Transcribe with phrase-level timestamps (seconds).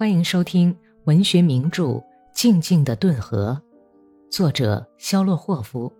[0.00, 0.74] 欢迎收听
[1.04, 1.84] 文学名著
[2.32, 3.60] 《静静的顿河》，
[4.34, 5.92] 作者肖洛霍夫，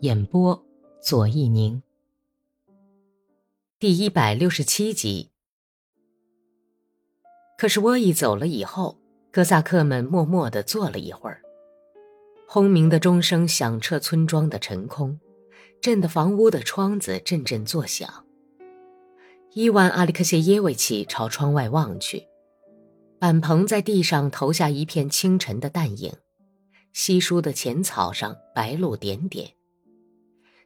[0.00, 0.62] 演播
[1.00, 1.82] 左一宁。
[3.78, 5.30] 第一百六十七集。
[7.56, 8.98] 可是沃伊走了以后，
[9.32, 11.40] 哥萨克们默默的坐了一会儿。
[12.46, 15.18] 轰鸣的钟声响彻村庄的晨空，
[15.80, 18.26] 震得房屋的窗子阵阵作响。
[19.54, 22.26] 伊万·阿里克谢耶维奇朝窗外望去。
[23.20, 26.14] 板棚在地上投下一片清晨的淡影，
[26.94, 29.50] 稀疏的浅草上白露点点。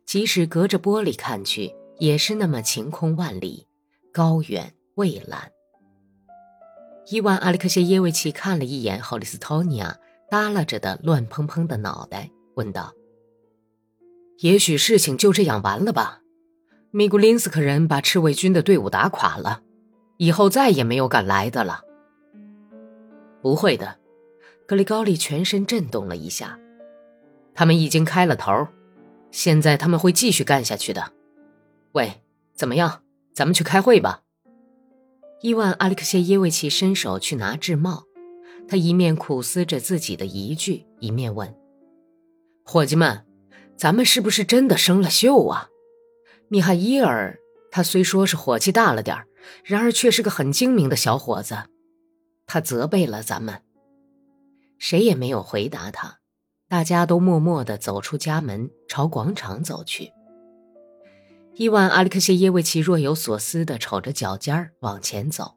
[0.06, 3.66] 即使隔着玻璃看去，也是那么晴空万里，
[4.12, 5.50] 高远蔚蓝。
[7.08, 9.98] 伊万·阿里克谢耶维奇看了一眼霍利斯托尼亚
[10.30, 12.94] 耷拉着的乱蓬蓬的脑袋，问道
[14.38, 16.20] ：“也许事情就这样完了吧？
[16.92, 19.62] 米古林斯克人把赤卫军的队伍打垮了，
[20.18, 21.80] 以后再也没有敢来的了。”
[23.44, 23.98] 不会的，
[24.66, 26.58] 格里高利全身震动了一下。
[27.54, 28.66] 他们已经开了头，
[29.30, 31.12] 现在他们会继续干下去的。
[31.92, 32.22] 喂，
[32.54, 33.02] 怎么样？
[33.34, 34.22] 咱们去开会吧。
[35.42, 38.04] 伊万·阿里克谢耶维奇伸手去拿制帽，
[38.66, 41.54] 他一面苦思着自己的疑惧，一面问
[42.64, 43.26] ：“伙计们，
[43.76, 45.68] 咱们是不是真的生了锈啊？”
[46.48, 47.38] 米哈伊尔，
[47.70, 49.26] 他虽说是火气大了点
[49.64, 51.58] 然而却是个很精明的小伙子。
[52.46, 53.62] 他责备了咱们，
[54.78, 56.18] 谁也没有回答他，
[56.68, 60.12] 大家都默默地走出家门，朝广场走去。
[61.54, 65.54] 伊万·阿里克谢耶维奇若有所思地瞅着脚尖儿往前走，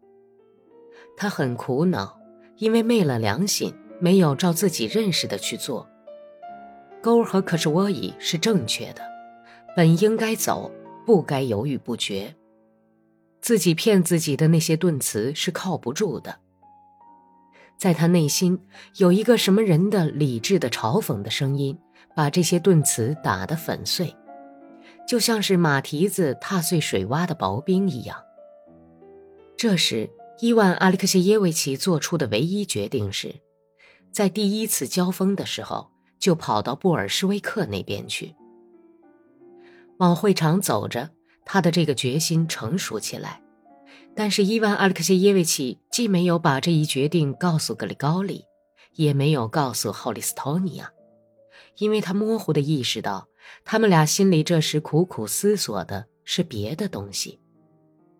[1.17, 2.19] 他很苦恼，
[2.57, 5.89] 因为昧了良心，没有照自己认识的去做。
[7.01, 9.01] 沟和可是沃伊是正确的，
[9.75, 10.71] 本应该走，
[11.05, 12.35] 不该犹豫不决。
[13.41, 16.39] 自己骗自己的那些顿词是靠不住的。
[17.77, 18.59] 在他内心
[18.95, 21.77] 有一个什么人的理智的嘲讽的声音，
[22.15, 24.15] 把这些顿词打得粉碎，
[25.07, 28.17] 就像是马蹄子踏碎水洼的薄冰一样。
[29.55, 30.09] 这时，
[30.39, 33.35] 伊万·阿里克谢耶维奇做出的唯一决定是，
[34.11, 38.35] 在第一次交锋的时候就跑到布尔什维克那边去。
[39.97, 41.09] 往会场走着，
[41.45, 43.41] 他的这个决心成熟起来。
[44.17, 48.45] 但是伊万·阿列克谢耶维奇既没有把这一决定告诉格里高利，
[48.95, 50.91] 也没有告诉霍利斯托尼亚，
[51.77, 53.27] 因为他模糊地意识到，
[53.63, 57.39] 他们俩心里这时苦苦思索的是别的东西，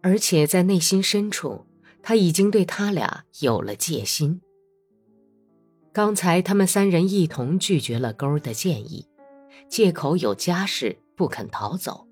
[0.04, 1.66] 而且在内心深处，
[2.04, 4.40] 他已经对他俩有了戒心。
[5.92, 9.08] 刚才他们三人一同拒绝了勾儿的建议，
[9.68, 12.08] 借口有家事不肯逃走，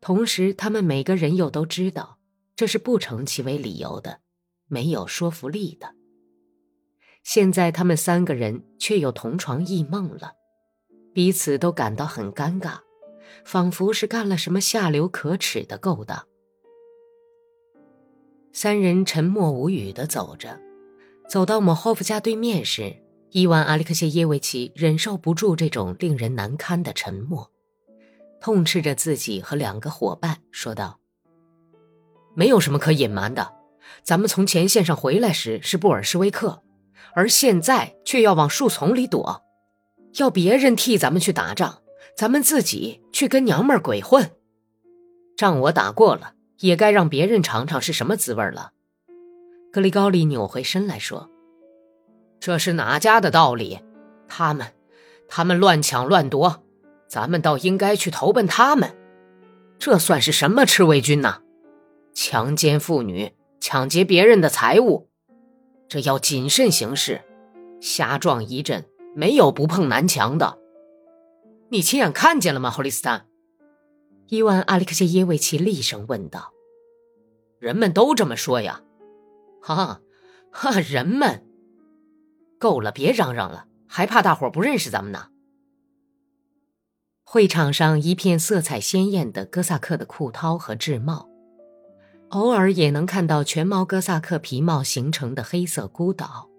[0.00, 2.18] 同时他们每个人又都知道。
[2.56, 4.20] 这是不成其为理由的，
[4.66, 5.94] 没有说服力的。
[7.22, 10.32] 现在他们三个人却又同床异梦了，
[11.12, 12.80] 彼此都感到很尴尬，
[13.44, 16.26] 仿佛是干了什么下流可耻的勾当。
[18.52, 20.60] 三人沉默无语地走着，
[21.28, 27.50] 走到莫霍夫家对面时，伊万·阿里克谢耶维奇忍受不住这种令人难堪的沉默，
[28.40, 31.00] 痛斥着自己和两个伙伴，说道。
[32.34, 33.52] 没有什么可隐瞒的，
[34.02, 36.62] 咱们从前线上回来时是布尔什维克，
[37.14, 39.42] 而现在却要往树丛里躲，
[40.18, 41.78] 要别人替咱们去打仗，
[42.16, 44.30] 咱们自己去跟娘们鬼混。
[45.36, 48.72] 仗我打过了，也该让别人尝尝是什么滋味了。
[49.72, 51.28] 格里高利扭回身来说
[52.38, 53.80] ：“这是哪家的道理？
[54.28, 54.68] 他们，
[55.28, 56.62] 他们乱抢乱夺，
[57.08, 58.96] 咱们倒应该去投奔他们。
[59.78, 61.40] 这算是什么赤卫军呢？”
[62.14, 65.08] 强奸妇女，抢劫别人的财物，
[65.88, 67.22] 这要谨慎行事。
[67.80, 70.58] 瞎撞一阵，没有不碰南墙的。
[71.70, 73.26] 你亲眼看见了吗，霍利斯坦？
[74.28, 76.52] 伊万·阿里克谢耶维奇厉声问道。
[77.58, 78.82] 人们都这么说呀。
[79.60, 80.00] 哈，
[80.50, 81.44] 哈，人们。
[82.58, 85.28] 够了，别嚷嚷了，还怕大伙不认识咱们呢？
[87.24, 91.28] 会场上一片色彩鲜艳的哥萨克的裤绦和制帽。
[92.34, 96.50] 偶尔也能看到全毛哥萨克皮帽形成的黑色孤岛。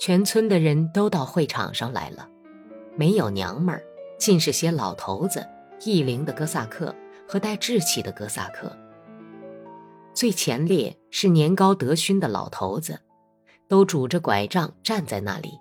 [0.00, 2.28] 全村的人都到会场上来了，
[2.96, 3.84] 没有娘们儿，
[4.18, 5.46] 尽是些老头子、
[5.84, 6.92] 异龄的哥萨克
[7.28, 8.76] 和带志气的哥萨克。
[10.12, 12.98] 最前列是年高德勋的老头子，
[13.68, 15.52] 都拄着拐杖站在那里，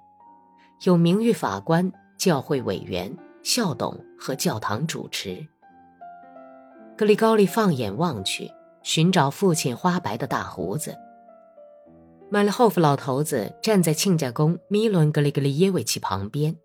[0.86, 5.45] 有名誉法官、教会委员、校董和教堂主持。
[6.98, 8.50] 格里高利放眼望去。
[8.83, 10.95] 寻找父亲花白的大胡子。
[12.30, 16.56] 马列霍夫老头子站在亲家公米伦格里格里耶维奇旁边，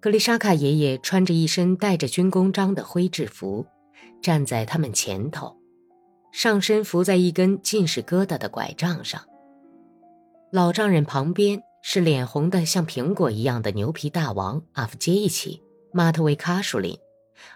[0.00, 3.66] 格里沙卡爷爷穿着一身带着军功章的灰制服，
[4.22, 5.56] 站在他们前头，
[6.30, 9.20] 上身扶在一根尽是疙瘩的拐杖上。
[10.52, 15.56] 老丈人旁边是脸红的像苹果一样的牛皮大王阿夫杰伊奇·
[15.92, 16.98] 马特维卡舒林，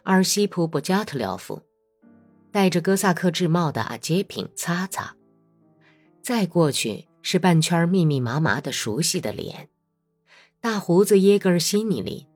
[0.05, 1.61] 阿尔西普·布加特廖夫。
[2.53, 5.15] 戴着哥萨克制帽的阿杰品擦擦，
[6.21, 9.69] 再过去是半圈密密麻麻的熟悉的脸：
[10.61, 12.27] 大胡子耶格尔西尼林、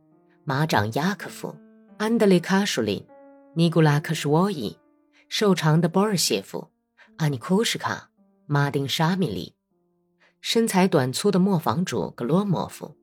[0.44, 1.56] 马长雅科夫、
[1.98, 3.04] 安德烈卡舒林、
[3.54, 4.78] 尼古拉克什沃伊、
[5.28, 6.68] 瘦长的波尔谢夫、
[7.16, 8.10] 阿尼库什卡、
[8.46, 9.56] 马丁沙米利、
[10.40, 12.96] 身材短粗的磨坊主格罗莫夫、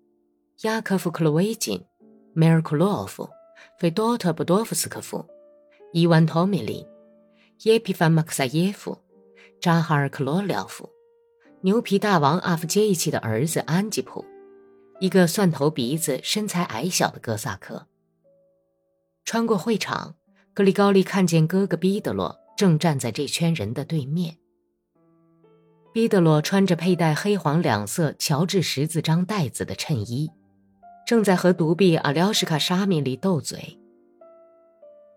[0.61, 1.83] 雅科夫克洛维金、
[2.33, 3.29] 梅尔库洛夫、
[3.77, 5.25] 费多特布多夫斯科夫、
[5.91, 6.85] 伊万托米林。
[7.63, 8.97] 耶皮凡·马克萨耶夫、
[9.59, 10.89] 扎哈尔·克罗廖夫、
[11.61, 14.25] 牛皮大王阿夫杰伊奇的儿子安吉普，
[14.99, 17.85] 一个蒜头鼻子、身材矮小的哥萨克。
[19.25, 20.15] 穿过会场，
[20.55, 24.37] 格里高利看见哥哥毕德罗正站在这圈人的对面。
[25.93, 30.31] 毕德罗穿着佩戴黑黄两色乔治十字章带子的衬衣，
[31.05, 33.77] 正在和独臂阿廖什卡沙米里斗嘴。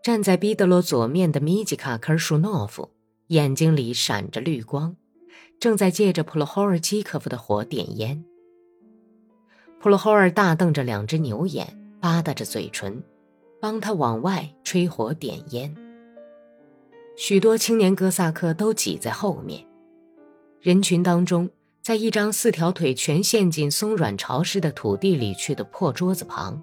[0.04, 2.90] 站在毕德罗左面的米吉卡科尔舒诺夫
[3.28, 4.94] 眼睛里闪着绿光，
[5.58, 8.22] 正在借着普罗霍尔基科夫的火点烟。
[9.80, 11.66] 普罗霍尔大瞪着两只牛眼，
[12.02, 13.02] 吧嗒着嘴唇，
[13.62, 15.74] 帮他往外吹火点烟。
[17.16, 19.66] 许多青年哥萨克都挤在后面，
[20.60, 21.48] 人群当中，
[21.80, 26.62] 在一张四条腿全陷进松软潮湿的土地里去的破桌子旁，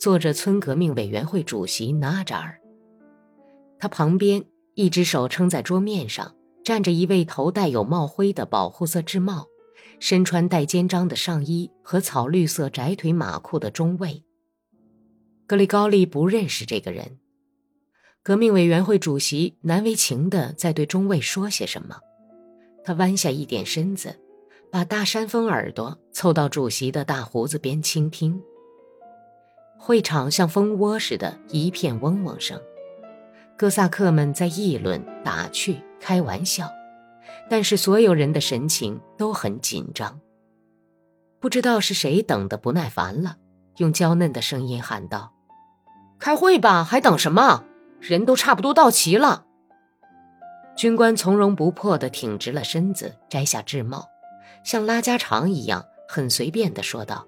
[0.00, 2.58] 坐着村革命委员会主席纳扎尔。
[3.78, 4.42] 他旁边，
[4.74, 9.46] 一只手撑在桌面上，站着一位头戴有帽徽的保护色制帽、
[9.98, 14.24] 身穿带肩章的上衣和草绿色窄腿马裤的中尉。
[15.46, 17.18] 格里高利不认识这个人。
[18.22, 21.98] 革命委员会主席难为情地在对中尉说些什么，
[22.82, 24.18] 他弯下一点身子，
[24.72, 28.40] 把大山峰耳朵凑到主席的大胡子边倾听。
[29.82, 32.60] 会场像蜂窝似的，一片嗡嗡声。
[33.56, 36.70] 哥萨克们在议论、打趣、开玩笑，
[37.48, 40.20] 但是所有人的神情都很紧张。
[41.40, 43.38] 不知道是谁等得不耐烦了，
[43.78, 45.32] 用娇嫩的声音喊道
[46.20, 47.64] ：“开会吧，还等什么？
[48.00, 49.46] 人都差不多到齐了。”
[50.76, 54.06] 军官从容不迫地挺直了身子，摘下制帽，
[54.62, 57.26] 像拉家常一样，很随便地说道：“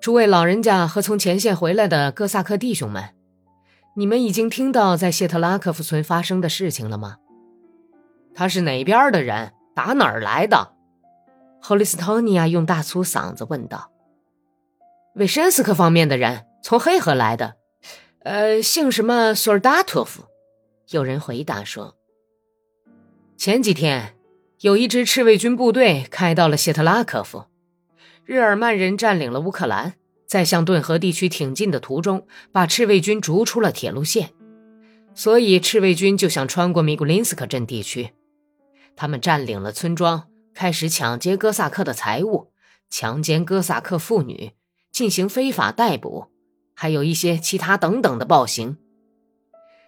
[0.00, 3.14] 诸位老人家和从前线回来的哥萨克弟兄们。”
[3.96, 7.16] 你们已经听到在谢特拉科夫村发生的事情了吗？
[8.34, 9.52] 他是哪边的人？
[9.74, 10.72] 打哪儿来的？
[11.60, 13.90] 霍利斯托尼亚用大粗嗓子问道。
[15.16, 17.56] 维申斯克方面的人，从黑河来的。
[18.20, 19.34] 呃，姓什么？
[19.34, 20.22] 索尔达托夫。
[20.90, 21.96] 有人回答说，
[23.36, 24.14] 前几天
[24.60, 27.46] 有一支赤卫军部队开到了谢特拉科夫，
[28.24, 29.94] 日耳曼人占领了乌克兰。
[30.26, 34.30] 在向顿河地区挺进的途中，把赤卫军逐出了铁路线，
[35.12, 38.12] 所以赤卫军就想穿过米古林斯克镇地区。
[38.94, 42.52] 他们占领了村庄，开始抢劫哥萨克的财物，
[42.88, 44.52] 强奸哥萨克妇女，
[44.92, 46.28] 进行非法逮捕，
[46.76, 48.76] 还有一些其他等等的暴行。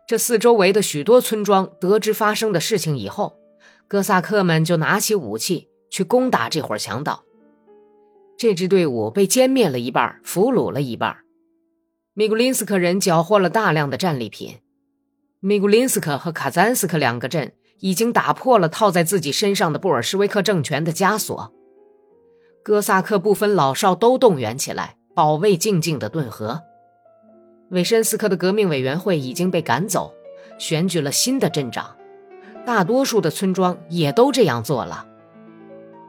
[0.08, 3.38] 这四周围的许多村庄得知发生的事情以后，
[3.86, 7.22] 哥萨克们就拿起武器去攻打这伙强盗。
[8.42, 11.18] 这支队伍被歼灭了一半，俘虏了一半。
[12.12, 14.58] 米古林斯克人缴获了大量的战利品。
[15.38, 21.52] 米古林斯克和卡赞斯克两个镇已经打破了套在自己身上的布尔什维克政权的枷锁。
[22.64, 26.62] 哥萨克不分老少都动员起来，保卫静静的顿河。
[27.70, 30.12] 韦申斯克的革命委员会已经被赶走，
[30.58, 31.96] 选举了新的镇长。
[32.66, 35.06] 大多数的村庄也都这样做了。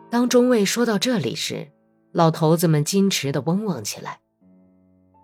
[0.09, 1.67] 当中尉说到这里时，
[2.13, 4.19] 老头子们矜持的嗡嗡起来，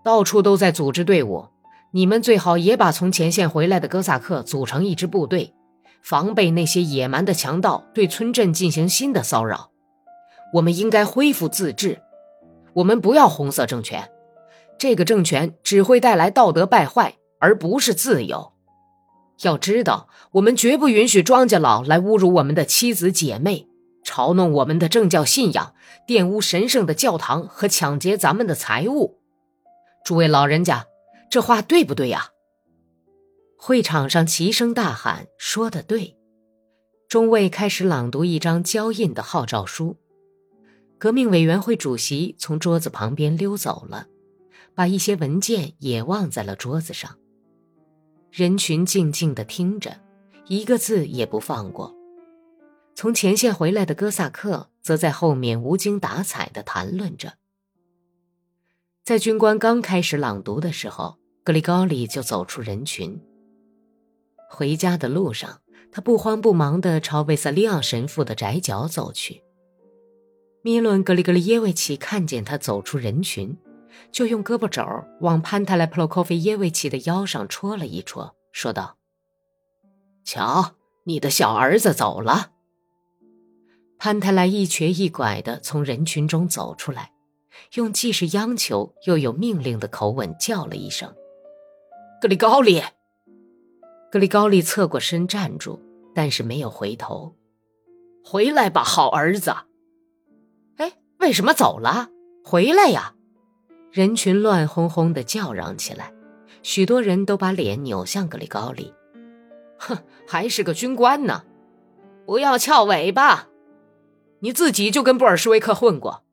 [0.03, 1.46] 到处都在组织队伍。
[1.91, 5.53] 你们最好也把从前线回来的哥萨克组成一支部队，
[6.01, 9.69] 防备那些野蛮的强盗对村镇进行新的骚扰。
[10.55, 12.01] 我们应该恢复自治，
[12.74, 14.10] 我们不要红色政权，
[14.79, 18.51] 这个政权只会带来道德败坏，而不是自由。
[19.43, 23.68] 要知道，我们绝不允许庄稼佬来侮辱我们的妻子姐妹。
[24.10, 25.75] 嘲弄我们的政教信仰，
[26.08, 29.20] 玷污神圣的教堂和抢劫咱们的财物，
[30.04, 30.88] 诸位老人家，
[31.30, 32.30] 这话对不对呀？
[33.56, 36.18] 会场上齐声大喊：“说的对！”
[37.08, 39.98] 中尉开始朗读一张胶印的号召书。
[40.98, 44.08] 革命委员会主席从桌子旁边溜走了，
[44.74, 47.16] 把一些文件也忘在了桌子上。
[48.32, 50.00] 人群静静地听着，
[50.48, 51.96] 一个字也不放过。
[53.00, 57.36] 从前线回来的哥萨克则在后面无精打采地谈论着。
[59.06, 63.18] 在军官刚开始朗读的时候，格里高里就走出人群。
[64.50, 65.62] 回家的路上，
[65.94, 69.44] 他不慌不忙地朝维萨利昂神父的宅角走去。
[70.62, 73.58] 米伦·格里格里耶维奇看见他走出人群，
[74.12, 74.84] 就用胳膊肘
[75.22, 78.98] 往潘塔莱普洛科菲耶维奇的腰上戳了一戳，说道
[80.25, 80.75] ：“瞧，
[81.06, 82.51] 你的小儿子走了。”
[84.01, 87.12] 潘塔莱一瘸一拐地从人群中走出来，
[87.74, 91.13] 用既是央求又有命令的口吻叫了一声
[92.22, 92.82] ：“格里高利！”
[94.10, 95.77] 格里高利侧过身站住，
[96.15, 97.36] 但是没有回头。
[98.24, 99.53] “回来吧，好儿子。”
[100.77, 102.08] 哎为什么走了？
[102.46, 103.13] 回来呀！
[103.91, 106.13] 人群乱哄哄的叫嚷起来，
[106.63, 108.94] 许多人都把脸扭向格里高利。
[109.77, 111.44] 哼，还是个军官呢！
[112.25, 113.50] 不要翘尾巴！
[114.41, 116.24] 你自己就跟布尔什维克混过，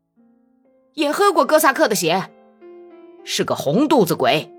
[0.95, 2.31] 也喝过哥萨克的血，
[3.25, 4.53] 是个红肚子鬼！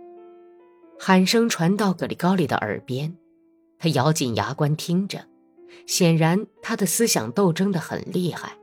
[0.99, 3.15] 喊声传到格里高利的耳边，
[3.79, 5.25] 他咬紧牙关听着，
[5.85, 8.57] 显然他的思想斗争的很厉害。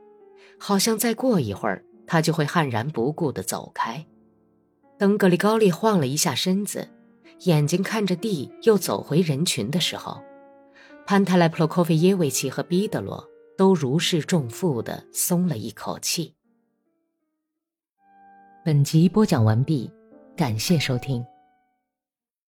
[0.59, 4.05] 好像再过一会儿，他就会悍然不顾地走开。
[4.97, 6.89] 等格里高利晃了一下身子，
[7.39, 10.21] 眼睛看着地，又走回人群的时候，
[11.07, 13.27] 潘塔莱普洛科菲耶维奇和彼得罗
[13.57, 16.35] 都如释重负的松了一口气。
[18.63, 19.91] 本集播讲完毕，
[20.35, 21.25] 感谢收听。